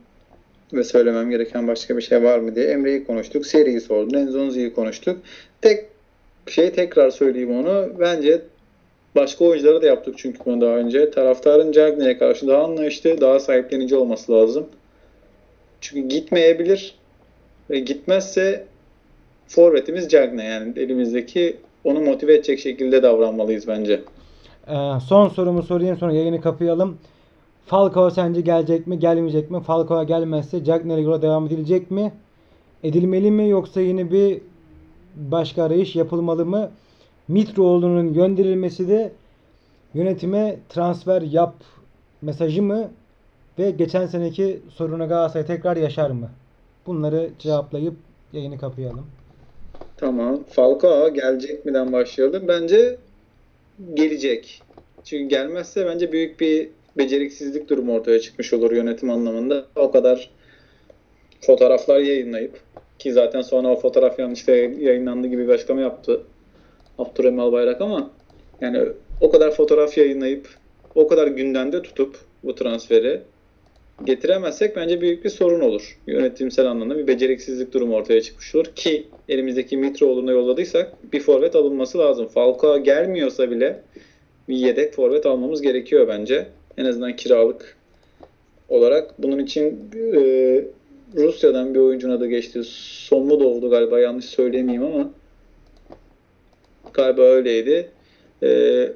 [0.73, 2.65] ve söylemem gereken başka bir şey var mı diye.
[2.65, 3.45] Emre'yi konuştuk.
[3.45, 4.17] Seri'yi sordun.
[4.17, 5.19] Enzonzi'yi konuştuk.
[5.61, 5.85] Tek
[6.47, 7.89] şey tekrar söyleyeyim onu.
[7.99, 8.41] Bence
[9.15, 11.11] başka oyunculara da yaptık çünkü bunu daha önce.
[11.11, 14.65] Taraftarın Cagney'e karşı daha anlayışlı, daha sahiplenici olması lazım.
[15.81, 16.95] Çünkü gitmeyebilir.
[17.69, 18.65] Ve gitmezse
[19.47, 24.01] forvetimiz Cagney yani elimizdeki onu motive edecek şekilde davranmalıyız bence.
[24.67, 24.73] Ee,
[25.07, 26.97] son sorumu sorayım sonra yayını kapayalım.
[27.65, 29.61] Falcao sence gelecek mi gelmeyecek mi?
[29.61, 32.13] Falcao gelmezse Cagney'e yola devam edilecek mi?
[32.83, 34.41] Edilmeli mi yoksa yine bir
[35.15, 36.71] başka arayış yapılmalı mı?
[37.27, 39.11] Mitroğlu'nun gönderilmesi de
[39.93, 41.55] yönetime transfer yap
[42.21, 42.91] mesajı mı?
[43.59, 46.29] Ve geçen seneki sorunu Galatasaray tekrar yaşar mı?
[46.85, 47.93] Bunları cevaplayıp
[48.33, 49.05] yayını kapayalım.
[49.97, 50.43] Tamam.
[50.49, 52.47] Falcao gelecek mi'den başlayalım.
[52.47, 52.97] Bence
[53.93, 54.61] gelecek.
[55.03, 59.65] Çünkü gelmezse bence büyük bir beceriksizlik durumu ortaya çıkmış olur yönetim anlamında.
[59.75, 60.29] O kadar
[61.41, 62.61] fotoğraflar yayınlayıp
[62.99, 66.23] ki zaten sonra o fotoğraf yanlışlıkla yayınlandı gibi bir açıklama yaptı
[66.97, 68.11] Abdurrahim Albayrak ama
[68.61, 68.79] yani
[69.21, 70.47] o kadar fotoğraf yayınlayıp
[70.95, 73.21] o kadar gündemde tutup bu transferi
[74.03, 75.97] getiremezsek bence büyük bir sorun olur.
[76.07, 81.97] Yönetimsel anlamda bir beceriksizlik durumu ortaya çıkmış olur ki elimizdeki Mitroğlu'na yolladıysak bir forvet alınması
[81.97, 82.27] lazım.
[82.27, 83.81] Falcao gelmiyorsa bile
[84.49, 86.47] bir yedek forvet almamız gerekiyor bence.
[86.77, 87.77] En azından kiralık
[88.69, 89.13] olarak.
[89.19, 90.19] Bunun için e,
[91.15, 92.61] Rusya'dan bir oyuncunun adı geçti.
[92.63, 95.11] Somudov'du galiba yanlış söyleyemeyeyim ama
[96.93, 97.89] galiba öyleydi.
[98.43, 98.89] E,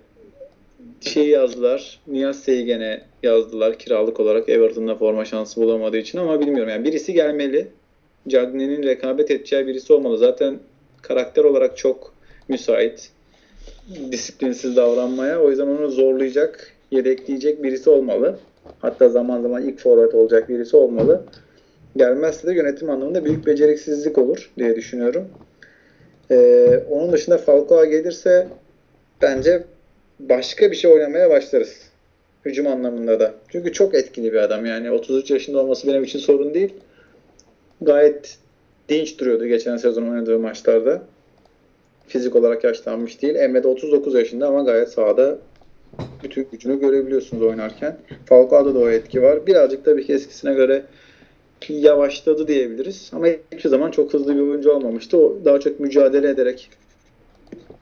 [1.02, 2.00] şey yazdılar.
[2.08, 6.70] Niyaz Seygen'e yazdılar kiralık olarak Everton'da forma şansı bulamadığı için ama bilmiyorum.
[6.70, 7.68] Yani birisi gelmeli.
[8.28, 10.18] Cagney'in rekabet edeceği birisi olmalı.
[10.18, 10.60] Zaten
[11.02, 12.14] karakter olarak çok
[12.48, 13.12] müsait.
[14.12, 15.42] Disiplinsiz davranmaya.
[15.42, 18.40] O yüzden onu zorlayacak, yedekleyecek birisi olmalı.
[18.80, 21.24] Hatta zaman zaman ilk forvet olacak birisi olmalı.
[21.98, 25.28] Gelmezse de yönetim anlamında büyük beceriksizlik olur diye düşünüyorum.
[26.32, 28.48] Ee, onun dışında Falcao gelirse
[29.22, 29.64] bence
[30.20, 31.82] başka bir şey oynamaya başlarız.
[32.46, 33.34] Hücum anlamında da.
[33.50, 34.92] Çünkü çok etkili bir adam yani.
[34.92, 36.74] 33 yaşında olması benim için sorun değil.
[37.82, 38.38] Gayet
[38.90, 41.02] dinç duruyordu geçen sezon oynadığı maçlarda.
[42.08, 43.36] Fizik olarak yaşlanmış değil.
[43.36, 45.38] Emre de 39 yaşında ama gayet sahada
[46.24, 47.98] bütün gücünü görebiliyorsunuz oynarken.
[48.26, 49.48] Falcao'da da o etki var.
[49.48, 50.84] Birazcık tabii ki eskisine göre
[51.70, 53.12] yavaşladı diyebiliriz.
[53.14, 55.18] Ama hiçbir zaman çok hızlı bir oyuncu olmamıştı.
[55.18, 56.70] O daha çok mücadele ederek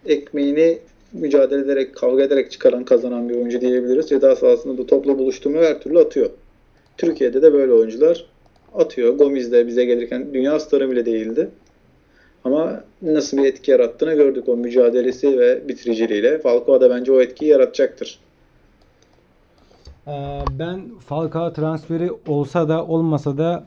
[0.05, 0.79] ekmeğini
[1.13, 4.09] mücadele ederek, kavga ederek çıkaran, kazanan bir oyuncu diyebiliriz.
[4.09, 6.29] Ceza sahasında da topla buluştu mu her türlü atıyor.
[6.97, 8.25] Türkiye'de de böyle oyuncular
[8.73, 9.13] atıyor.
[9.17, 11.49] Gomis de bize gelirken dünya starı bile değildi.
[12.43, 16.39] Ama nasıl bir etki yarattığını gördük o mücadelesi ve bitiriciliğiyle.
[16.39, 18.19] Falcao da bence o etkiyi yaratacaktır.
[20.07, 23.65] Ee, ben Falcao transferi olsa da olmasa da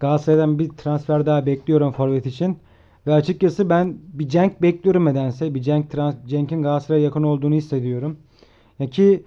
[0.00, 2.58] Galatasaray'dan bir transfer daha bekliyorum forvet için.
[3.06, 5.54] Ve açıkçası ben bir Cenk bekliyorum nedense.
[5.54, 5.86] Bir Cenk
[6.26, 8.16] Cenk'in Galatasaray'a yakın olduğunu hissediyorum.
[8.78, 9.22] Ya ki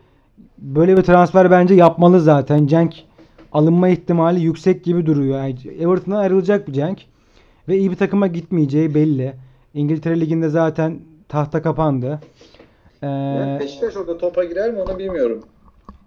[0.57, 2.67] böyle bir transfer bence yapmalı zaten.
[2.67, 2.95] Cenk
[3.51, 5.37] alınma ihtimali yüksek gibi duruyor.
[5.37, 6.99] Yani Everton'dan ayrılacak bir Cenk.
[7.67, 9.33] Ve iyi bir takıma gitmeyeceği belli.
[9.73, 12.19] İngiltere Ligi'nde zaten tahta kapandı.
[13.01, 15.43] Ee, Yani Beşiktaş orada topa girer mi onu bilmiyorum.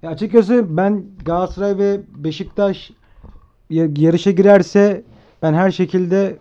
[0.05, 2.91] Ya açıkçası ben Galatasaray ve Beşiktaş
[3.71, 5.03] ya- yarışa girerse
[5.43, 6.39] ben her şekilde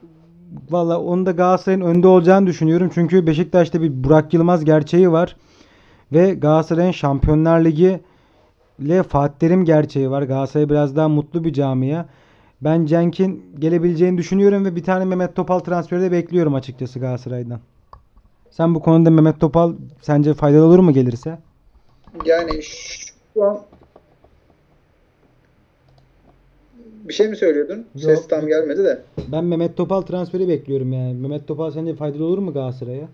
[0.69, 2.91] valla onu da Galatasaray'ın önde olacağını düşünüyorum.
[2.93, 5.35] Çünkü Beşiktaş'ta bir Burak Yılmaz gerçeği var.
[6.11, 7.99] Ve Galatasaray'ın Şampiyonlar Ligi
[8.79, 10.21] ile Fatih Terim gerçeği var.
[10.21, 12.05] Galatasaray biraz daha mutlu bir camia.
[12.61, 17.59] Ben Cenk'in gelebileceğini düşünüyorum ve bir tane Mehmet Topal transferi de bekliyorum açıkçası Galatasaray'dan.
[18.51, 21.39] Sen bu konuda Mehmet Topal sence faydalı olur mu gelirse?
[22.25, 22.51] Yani
[23.33, 23.59] şu an
[27.03, 27.77] bir şey mi söylüyordun?
[27.77, 28.03] Yok.
[28.03, 29.01] Ses tam gelmedi de.
[29.31, 31.13] Ben Mehmet Topal transferi bekliyorum yani.
[31.13, 33.07] Mehmet Topal sence faydalı olur mu Galatasaray'a?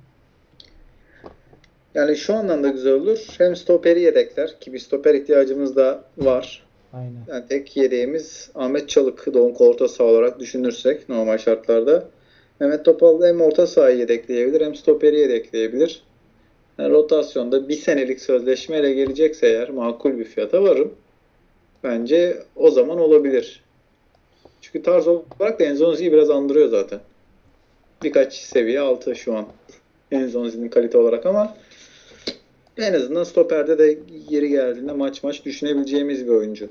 [1.95, 3.25] Yani şu anlamda güzel olur.
[3.37, 6.63] Hem stoperi yedekler ki bir stoper ihtiyacımız da var.
[6.93, 7.19] Aynen.
[7.27, 12.03] Yani tek yedeğimiz Ahmet Çalık Donk orta saha olarak düşünürsek normal şartlarda.
[12.59, 16.03] Mehmet Topal hem orta sahayı yedekleyebilir hem stoperi yedekleyebilir.
[16.79, 20.93] Yani rotasyonda bir senelik sözleşmeyle gelecekse eğer makul bir fiyata varım.
[21.83, 23.63] Bence o zaman olabilir.
[24.61, 26.99] Çünkü tarz olarak da Enzonzi'yi biraz andırıyor zaten.
[28.03, 29.47] Birkaç seviye altı şu an
[30.11, 31.57] Enzonzi'nin kalite olarak ama
[32.77, 36.69] en azından stoperde de yeri geldiğinde maç maç düşünebileceğimiz bir oyuncu.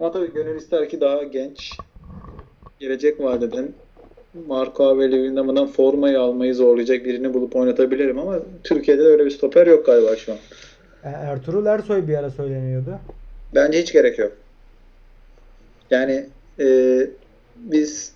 [0.00, 1.72] Ama tabii gönül ister ki daha genç,
[2.80, 3.68] gelecek vadeden
[4.34, 9.66] Marco Aurelio Ünlü'nden formayı almayı zorlayacak birini bulup oynatabilirim ama Türkiye'de de öyle bir stoper
[9.66, 10.38] yok galiba şu an.
[11.04, 12.98] E, Ertuğrul Ersoy bir ara söyleniyordu.
[13.54, 14.32] Bence hiç gerek yok.
[15.90, 16.26] Yani
[16.60, 16.66] e,
[17.56, 18.14] biz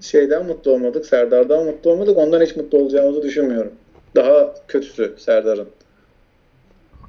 [0.00, 2.16] şeyden mutlu olmadık, Serdar'dan mutlu olmadık.
[2.16, 3.72] Ondan hiç mutlu olacağımızı düşünmüyorum.
[4.14, 5.68] Daha kötüsü Serdar'ın.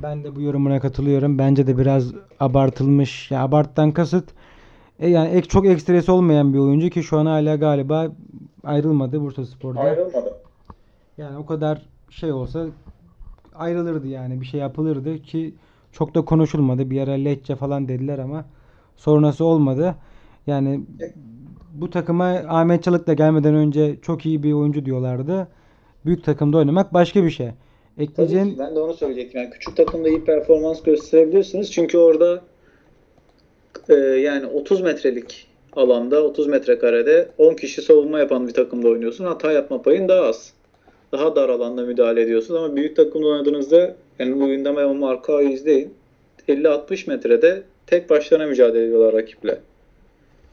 [0.04, 1.40] Ben de bu yorumuna katılıyorum.
[1.40, 3.32] Bence de biraz abartılmış.
[3.32, 4.30] Ya abarttan kasıt
[5.02, 8.12] e, yani ek, çok ekstresi olmayan bir oyuncu ki şu an hala galiba
[8.64, 9.80] ayrılmadı Bursaspor'da.
[9.80, 10.34] Ayrılmadı.
[11.18, 12.66] Yani o kadar şey olsa
[13.56, 15.54] ayrılırdı yani bir şey yapılırdı ki
[15.92, 16.90] çok da konuşulmadı.
[16.90, 18.46] Bir ara Lecce falan dediler ama
[18.96, 19.96] sonrası olmadı.
[20.48, 20.82] Yani
[21.74, 25.48] bu takıma Ahmet Çalık da gelmeden önce çok iyi bir oyuncu diyorlardı.
[26.06, 27.48] Büyük takımda oynamak başka bir şey.
[27.48, 29.42] Tabii Ekleyeceğin ki, ben de onu söyleyecektim.
[29.42, 31.72] Yani küçük takımda iyi performans gösterebilirsiniz.
[31.72, 32.42] Çünkü orada
[33.92, 39.26] e, yani 30 metrelik alanda 30 metrekarede 10 kişi savunma yapan bir takımda oynuyorsun.
[39.26, 40.54] Hata yapma payın daha az.
[41.12, 45.94] Daha dar alanda müdahale ediyorsun ama büyük takımda oynadığınızda yani bu ve Marco'yu izleyin.
[46.48, 49.60] 50-60 metrede tek başlarına mücadele ediyorlar rakiple.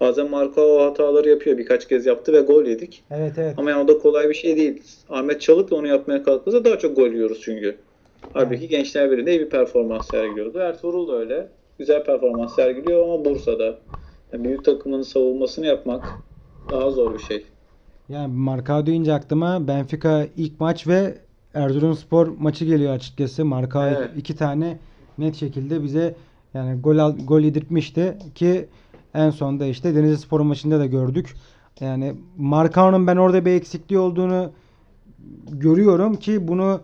[0.01, 1.59] Bazen Marco o hataları yapıyor.
[1.59, 3.03] Birkaç kez yaptı ve gol yedik.
[3.11, 3.55] Evet evet.
[3.57, 4.83] Ama yani o da kolay bir şey değil.
[5.09, 7.77] Ahmet Çalık da onu yapmaya kalktığında daha çok gol yiyoruz çünkü.
[8.33, 10.59] Halbuki Gençler Birliği'nde iyi bir performans sergiliyordu.
[10.59, 11.49] Ertuğrul da öyle.
[11.79, 13.79] Güzel performans sergiliyor ama Bursa'da.
[14.33, 16.05] Yani büyük takımın savunmasını yapmak
[16.71, 17.47] daha zor bir şey.
[18.09, 21.19] Yani Marka deyince aklıma Benfica ilk maç ve
[21.55, 23.45] Erzurumspor maçı geliyor açıkçası.
[23.45, 24.11] Marka Evet.
[24.17, 24.79] iki tane
[25.19, 26.15] net şekilde bize
[26.55, 28.69] yani gol al, gol yedirtmişti ki
[29.15, 31.35] en sonda işte Denizlispor maçında da gördük.
[31.81, 34.53] Yani Markao'nun ben orada bir eksikliği olduğunu
[35.51, 36.81] görüyorum ki bunu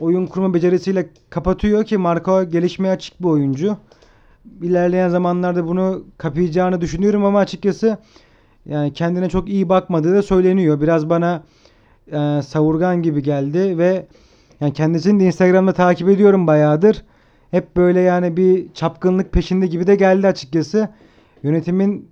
[0.00, 3.76] oyun kurma becerisiyle kapatıyor ki Marka gelişmeye açık bir oyuncu.
[4.62, 7.98] İlerleyen zamanlarda bunu kapayacağını düşünüyorum ama açıkçası
[8.66, 10.80] yani kendine çok iyi bakmadığı da söyleniyor.
[10.80, 11.42] Biraz bana
[12.12, 14.06] e, savurgan gibi geldi ve
[14.60, 17.04] yani kendisini de Instagram'da takip ediyorum bayağıdır.
[17.50, 20.88] Hep böyle yani bir çapkınlık peşinde gibi de geldi açıkçası.
[21.42, 22.08] Yönetimin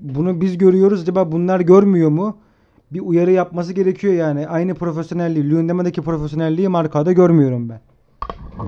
[0.00, 1.02] bunu biz görüyoruz.
[1.02, 2.36] Acaba bunlar görmüyor mu?
[2.90, 4.48] Bir uyarı yapması gerekiyor yani.
[4.48, 7.80] Aynı profesyonelliği, Lüyendeme'deki profesyonelliği markada görmüyorum ben.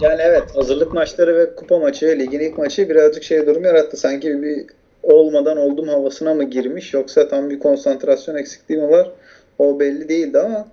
[0.01, 3.97] Yani evet hazırlık maçları ve kupa maçı, ligin ilk maçı birazcık şey durum yarattı.
[3.97, 4.67] Sanki bir
[5.03, 9.11] olmadan oldum havasına mı girmiş yoksa tam bir konsantrasyon eksikliği mi var?
[9.59, 10.69] O belli değildi ama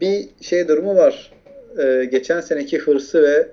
[0.00, 1.32] bir şey durumu var.
[1.78, 3.48] Ee, geçen seneki hırsı ve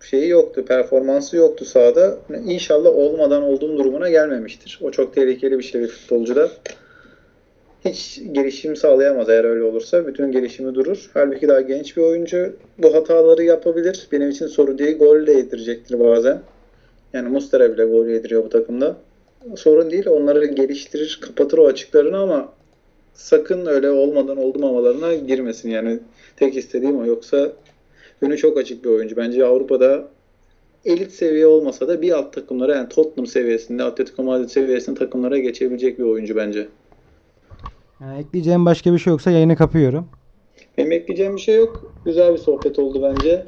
[0.00, 2.18] şeyi yoktu, performansı yoktu sahada.
[2.46, 4.78] İnşallah olmadan olduğum durumuna gelmemiştir.
[4.82, 6.50] O çok tehlikeli bir şey bir futbolcuda.
[7.84, 10.06] Hiç gelişim sağlayamaz eğer öyle olursa.
[10.06, 11.10] Bütün gelişimi durur.
[11.14, 12.56] Halbuki daha genç bir oyuncu.
[12.78, 14.08] Bu hataları yapabilir.
[14.12, 14.98] Benim için sorun değil.
[14.98, 16.42] Gol de yedirecektir bazen.
[17.12, 18.96] Yani Mustera bile gol yediriyor bu takımda.
[19.56, 20.06] Sorun değil.
[20.06, 22.52] Onları geliştirir, kapatır o açıklarını ama
[23.14, 25.70] sakın öyle olmadan oldum havalarına girmesin.
[25.70, 25.98] Yani
[26.36, 27.06] tek istediğim o.
[27.06, 27.52] Yoksa
[28.22, 29.16] önü çok açık bir oyuncu.
[29.16, 30.08] Bence Avrupa'da
[30.84, 35.98] elit seviye olmasa da bir alt takımlara yani Tottenham seviyesinde, Atletico Madrid seviyesinde takımlara geçebilecek
[35.98, 36.68] bir oyuncu bence.
[38.00, 40.08] Yani ekleyeceğim başka bir şey yoksa yayını kapıyorum.
[40.78, 41.82] Benim ekleyeceğim bir şey yok.
[42.04, 43.46] Güzel bir sohbet oldu bence.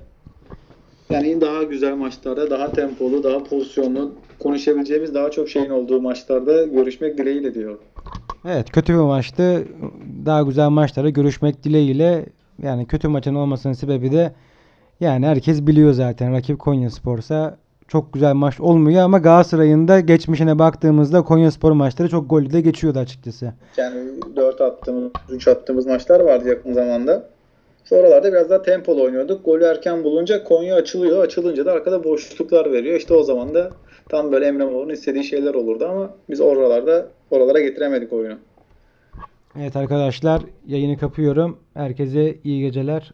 [1.11, 7.19] Yani daha güzel maçlarda, daha tempolu, daha pozisyonlu konuşabileceğimiz daha çok şeyin olduğu maçlarda görüşmek
[7.19, 7.79] dileğiyle diyor.
[8.49, 9.69] Evet kötü bir maçtı.
[10.27, 12.27] Daha güzel maçlara görüşmek dileğiyle.
[12.63, 14.33] Yani kötü maçın olmasının sebebi de
[15.01, 21.23] yani herkes biliyor zaten rakip Konyaspor'sa çok güzel maç olmuyor ama Galatasaray'ın da geçmişine baktığımızda
[21.23, 23.53] Konyaspor maçları çok gollü de geçiyordu açıkçası.
[23.77, 23.97] Yani
[24.37, 27.29] 4 attığımız, 3 attığımız maçlar vardı yakın zamanda.
[27.85, 29.45] Sonralarda biraz daha tempolu oynuyorduk.
[29.45, 31.25] Golü erken bulunca Konya açılıyor.
[31.25, 32.97] Açılınca da arkada boşluklar veriyor.
[32.97, 33.71] İşte o zaman da
[34.09, 38.35] tam böyle Emre Mor'un istediği şeyler olurdu ama biz oralarda oralara getiremedik oyunu.
[39.61, 41.59] Evet arkadaşlar yayını kapıyorum.
[41.75, 43.13] Herkese iyi geceler.